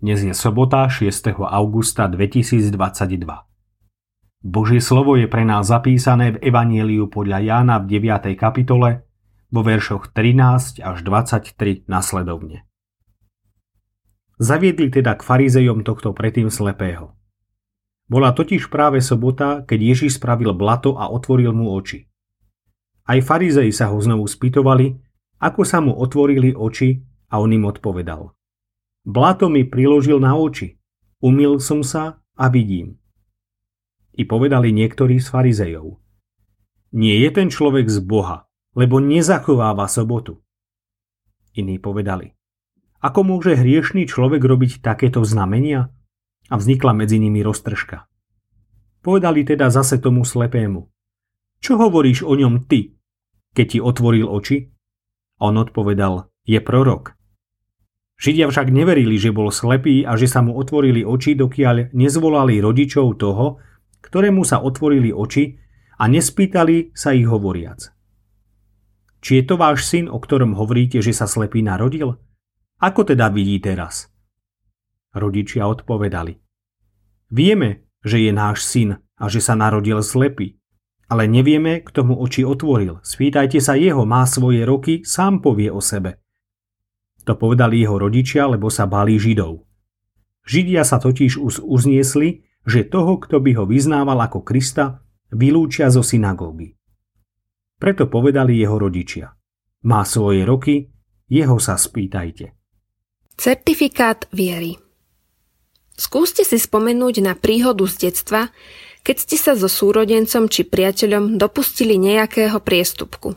Dnes 0.00 0.24
je 0.24 0.32
sobota 0.32 0.88
6. 0.88 1.36
augusta 1.44 2.08
2022. 2.08 2.72
Božie 4.40 4.80
slovo 4.80 5.12
je 5.20 5.28
pre 5.28 5.44
nás 5.44 5.68
zapísané 5.68 6.32
v 6.32 6.48
Evanieliu 6.48 7.12
podľa 7.12 7.44
Jána 7.44 7.84
v 7.84 8.00
9. 8.00 8.32
kapitole 8.32 9.04
vo 9.52 9.60
veršoch 9.60 10.08
13 10.16 10.80
až 10.80 11.04
23 11.04 11.84
nasledovne. 11.84 12.64
Zaviedli 14.40 14.88
teda 14.88 15.20
k 15.20 15.20
farizejom 15.20 15.84
tohto 15.84 16.16
predtým 16.16 16.48
slepého. 16.48 17.12
Bola 18.08 18.32
totiž 18.32 18.72
práve 18.72 19.04
sobota, 19.04 19.68
keď 19.68 19.84
Ježiš 19.84 20.16
spravil 20.16 20.56
blato 20.56 20.96
a 20.96 21.12
otvoril 21.12 21.52
mu 21.52 21.76
oči. 21.76 22.08
Aj 23.04 23.20
farizei 23.20 23.68
sa 23.68 23.92
ho 23.92 24.00
znovu 24.00 24.24
spýtovali, 24.24 24.96
ako 25.44 25.60
sa 25.68 25.84
mu 25.84 25.92
otvorili 25.92 26.56
oči 26.56 27.04
a 27.28 27.36
on 27.36 27.52
im 27.52 27.68
odpovedal– 27.68 28.32
Blato 29.04 29.50
mi 29.50 29.66
priložil 29.66 30.18
na 30.22 30.34
oči. 30.38 30.78
Umil 31.18 31.58
som 31.58 31.82
sa 31.82 32.22
a 32.38 32.46
vidím. 32.46 32.98
I 34.14 34.22
povedali 34.22 34.70
niektorí 34.70 35.18
z 35.18 35.26
farizejov. 35.30 35.98
Nie 36.94 37.20
je 37.26 37.30
ten 37.34 37.50
človek 37.50 37.90
z 37.90 37.98
Boha, 38.00 38.46
lebo 38.78 39.02
nezachováva 39.02 39.90
sobotu. 39.90 40.38
Iní 41.58 41.82
povedali. 41.82 42.38
Ako 43.02 43.26
môže 43.26 43.58
hriešný 43.58 44.06
človek 44.06 44.42
robiť 44.42 44.78
takéto 44.82 45.26
znamenia? 45.26 45.90
A 46.48 46.54
vznikla 46.56 46.94
medzi 46.94 47.18
nimi 47.18 47.42
roztržka. 47.42 48.06
Povedali 49.02 49.42
teda 49.42 49.68
zase 49.68 49.98
tomu 49.98 50.22
slepému. 50.22 50.86
Čo 51.58 51.76
hovoríš 51.76 52.22
o 52.22 52.38
ňom 52.38 52.70
ty, 52.70 52.94
keď 53.52 53.66
ti 53.66 53.78
otvoril 53.82 54.30
oči? 54.30 54.70
On 55.42 55.54
odpovedal, 55.58 56.30
je 56.46 56.62
prorok. 56.62 57.17
Židia 58.18 58.50
však 58.50 58.74
neverili, 58.74 59.14
že 59.14 59.30
bol 59.30 59.54
slepý 59.54 60.02
a 60.02 60.18
že 60.18 60.26
sa 60.26 60.42
mu 60.42 60.58
otvorili 60.58 61.06
oči, 61.06 61.38
dokiaľ 61.38 61.94
nezvolali 61.94 62.58
rodičov 62.58 63.14
toho, 63.14 63.62
ktorému 64.02 64.42
sa 64.42 64.58
otvorili 64.58 65.14
oči 65.14 65.54
a 66.02 66.10
nespýtali 66.10 66.90
sa 66.98 67.14
ich 67.14 67.30
hovoriac. 67.30 67.94
Či 69.22 69.42
je 69.42 69.44
to 69.46 69.54
váš 69.54 69.86
syn, 69.86 70.10
o 70.10 70.18
ktorom 70.18 70.58
hovoríte, 70.58 70.98
že 70.98 71.14
sa 71.14 71.30
slepý 71.30 71.62
narodil? 71.62 72.18
Ako 72.82 73.06
teda 73.06 73.30
vidí 73.30 73.58
teraz? 73.62 74.10
Rodičia 75.14 75.66
odpovedali. 75.66 76.38
Vieme, 77.30 77.90
že 78.02 78.22
je 78.22 78.30
náš 78.34 78.66
syn 78.66 78.98
a 79.18 79.24
že 79.26 79.42
sa 79.42 79.58
narodil 79.58 79.98
slepý, 80.02 80.58
ale 81.10 81.26
nevieme, 81.26 81.82
kto 81.82 82.06
mu 82.06 82.14
oči 82.18 82.46
otvoril. 82.46 82.98
Spýtajte 83.02 83.58
sa 83.58 83.74
jeho, 83.74 84.02
má 84.06 84.26
svoje 84.26 84.62
roky, 84.62 85.02
sám 85.02 85.42
povie 85.42 85.70
o 85.70 85.82
sebe. 85.82 86.22
To 87.28 87.36
povedali 87.36 87.84
jeho 87.84 88.00
rodičia, 88.00 88.48
lebo 88.48 88.72
sa 88.72 88.88
báli 88.88 89.20
Židov. 89.20 89.60
Židia 90.48 90.80
sa 90.80 90.96
totiž 90.96 91.36
už 91.36 91.60
uzniesli, 91.60 92.48
že 92.64 92.88
toho, 92.88 93.20
kto 93.20 93.44
by 93.44 93.52
ho 93.60 93.68
vyznával 93.68 94.16
ako 94.24 94.40
Krista, 94.40 95.04
vylúčia 95.28 95.92
zo 95.92 96.00
synagógy. 96.00 96.72
Preto 97.76 98.08
povedali 98.08 98.56
jeho 98.56 98.80
rodičia. 98.80 99.28
Má 99.84 100.08
svoje 100.08 100.48
roky, 100.48 100.88
jeho 101.28 101.60
sa 101.60 101.76
spýtajte. 101.76 102.56
Certifikát 103.36 104.24
viery 104.32 104.80
Skúste 105.92 106.48
si 106.48 106.56
spomenúť 106.56 107.20
na 107.20 107.36
príhodu 107.36 107.84
z 107.84 108.08
detstva, 108.08 108.48
keď 109.04 109.16
ste 109.20 109.36
sa 109.36 109.52
so 109.52 109.68
súrodencom 109.68 110.48
či 110.48 110.64
priateľom 110.64 111.36
dopustili 111.36 112.00
nejakého 112.00 112.56
priestupku. 112.64 113.36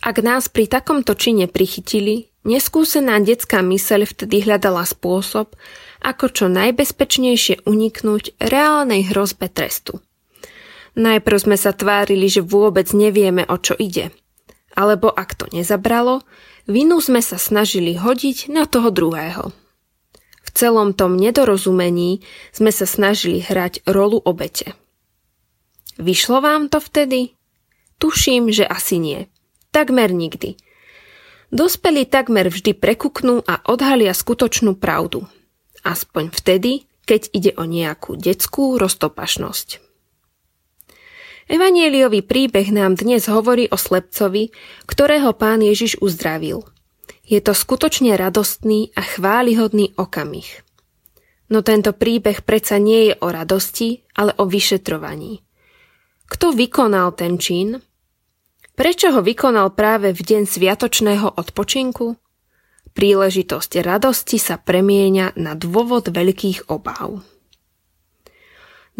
Ak 0.00 0.16
nás 0.24 0.48
pri 0.48 0.64
takomto 0.64 1.12
čine 1.12 1.44
prichytili, 1.44 2.35
Neskúsená 2.46 3.18
detská 3.18 3.58
myseľ 3.58 4.06
vtedy 4.06 4.46
hľadala 4.46 4.86
spôsob, 4.86 5.58
ako 5.98 6.30
čo 6.30 6.46
najbezpečnejšie 6.46 7.66
uniknúť 7.66 8.38
reálnej 8.38 9.02
hrozbe 9.10 9.50
trestu. 9.50 9.98
Najprv 10.94 11.36
sme 11.42 11.56
sa 11.58 11.74
tvárili, 11.74 12.30
že 12.30 12.46
vôbec 12.46 12.86
nevieme, 12.94 13.42
o 13.50 13.58
čo 13.58 13.74
ide. 13.74 14.14
Alebo 14.78 15.10
ak 15.10 15.34
to 15.34 15.50
nezabralo, 15.50 16.22
vinu 16.70 17.02
sme 17.02 17.18
sa 17.18 17.34
snažili 17.34 17.98
hodiť 17.98 18.46
na 18.54 18.70
toho 18.70 18.94
druhého. 18.94 19.50
V 20.46 20.48
celom 20.54 20.94
tom 20.94 21.18
nedorozumení 21.18 22.22
sme 22.54 22.70
sa 22.70 22.86
snažili 22.86 23.42
hrať 23.42 23.82
rolu 23.90 24.22
obete. 24.22 24.78
Vyšlo 25.98 26.38
vám 26.38 26.70
to 26.70 26.78
vtedy? 26.78 27.34
Tuším, 27.98 28.54
že 28.54 28.62
asi 28.62 29.02
nie. 29.02 29.26
Takmer 29.74 30.14
nikdy– 30.14 30.54
Dospelí 31.54 32.10
takmer 32.10 32.50
vždy 32.50 32.74
prekuknú 32.74 33.38
a 33.46 33.62
odhalia 33.70 34.10
skutočnú 34.10 34.74
pravdu. 34.74 35.30
Aspoň 35.86 36.34
vtedy, 36.34 36.90
keď 37.06 37.30
ide 37.30 37.52
o 37.54 37.62
nejakú 37.62 38.18
detskú 38.18 38.74
roztopašnosť. 38.82 39.78
Evanieliový 41.46 42.26
príbeh 42.26 42.74
nám 42.74 42.98
dnes 42.98 43.30
hovorí 43.30 43.70
o 43.70 43.78
slepcovi, 43.78 44.50
ktorého 44.90 45.30
pán 45.38 45.62
Ježiš 45.62 46.02
uzdravil. 46.02 46.66
Je 47.22 47.38
to 47.38 47.54
skutočne 47.54 48.18
radostný 48.18 48.90
a 48.98 49.06
chválihodný 49.06 49.94
okamih. 49.94 50.66
No 51.46 51.62
tento 51.62 51.94
príbeh 51.94 52.42
predsa 52.42 52.82
nie 52.82 53.10
je 53.10 53.14
o 53.22 53.30
radosti, 53.30 54.02
ale 54.18 54.34
o 54.42 54.50
vyšetrovaní. 54.50 55.46
Kto 56.26 56.50
vykonal 56.50 57.14
ten 57.14 57.38
čin 57.38 57.78
Prečo 58.76 59.08
ho 59.08 59.24
vykonal 59.24 59.72
práve 59.72 60.12
v 60.12 60.20
deň 60.20 60.42
sviatočného 60.44 61.40
odpočinku? 61.40 62.12
Príležitosť 62.92 63.80
radosti 63.80 64.36
sa 64.36 64.60
premieňa 64.60 65.40
na 65.40 65.56
dôvod 65.56 66.12
veľkých 66.12 66.68
obáv. 66.68 67.24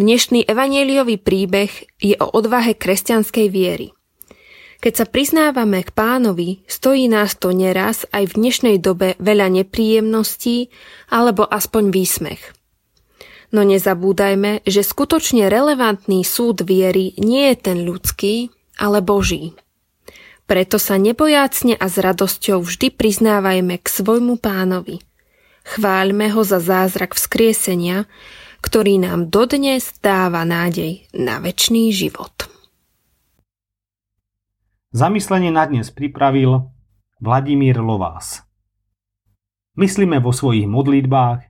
Dnešný 0.00 0.48
evanieliový 0.48 1.20
príbeh 1.20 1.92
je 2.00 2.16
o 2.16 2.24
odvahe 2.24 2.72
kresťanskej 2.72 3.46
viery. 3.52 3.92
Keď 4.80 4.92
sa 4.96 5.04
priznávame 5.04 5.84
k 5.84 5.92
pánovi, 5.92 6.64
stojí 6.64 7.12
nás 7.12 7.36
to 7.36 7.52
neraz 7.52 8.08
aj 8.16 8.32
v 8.32 8.36
dnešnej 8.48 8.76
dobe 8.80 9.12
veľa 9.20 9.60
nepríjemností 9.60 10.72
alebo 11.12 11.44
aspoň 11.44 11.92
výsmech. 11.92 12.40
No 13.52 13.60
nezabúdajme, 13.60 14.64
že 14.64 14.80
skutočne 14.80 15.52
relevantný 15.52 16.24
súd 16.24 16.64
viery 16.64 17.12
nie 17.20 17.52
je 17.52 17.56
ten 17.60 17.84
ľudský, 17.84 18.48
ale 18.80 19.04
Boží. 19.04 19.52
Preto 20.46 20.78
sa 20.78 20.94
nebojácne 20.94 21.74
a 21.74 21.90
s 21.90 21.98
radosťou 21.98 22.62
vždy 22.62 22.94
priznávajme 22.94 23.82
k 23.82 23.86
svojmu 23.90 24.38
pánovi. 24.38 25.02
Chváľme 25.66 26.30
ho 26.30 26.46
za 26.46 26.62
zázrak 26.62 27.18
vzkriesenia, 27.18 28.06
ktorý 28.62 29.02
nám 29.02 29.26
dodnes 29.26 29.90
dáva 29.98 30.46
nádej 30.46 31.10
na 31.10 31.42
väčší 31.42 31.90
život. 31.90 32.46
Zamyslenie 34.94 35.50
na 35.50 35.66
dnes 35.66 35.90
pripravil 35.90 36.70
Vladimír 37.18 37.82
Lovás. 37.82 38.46
Myslíme 39.74 40.22
vo 40.22 40.30
svojich 40.30 40.70
modlitbách 40.70 41.40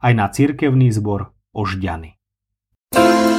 aj 0.00 0.12
na 0.16 0.26
cirkevný 0.32 0.88
zbor 0.90 1.30
Ožďany. 1.52 2.16
thank 2.96 3.30
you 3.30 3.35